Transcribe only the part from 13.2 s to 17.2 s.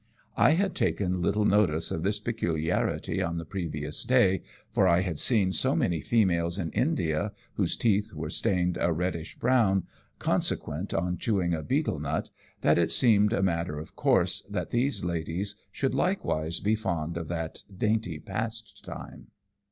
a matter of course that these ladies should likewise be fond